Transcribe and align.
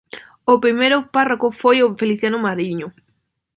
O 0.51 0.53
primeiro 0.63 0.97
párroco 1.15 1.47
foi 1.61 1.77
o 1.81 1.95
Feliciano 1.99 2.39
Mariño. 2.45 2.87